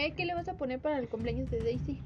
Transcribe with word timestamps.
Eh, 0.00 0.14
¿Qué 0.14 0.24
le 0.24 0.34
vas 0.34 0.46
a 0.48 0.54
poner 0.54 0.80
para 0.80 0.96
el 1.00 1.08
cumpleaños 1.08 1.50
de 1.50 1.60
Daisy? 1.60 2.04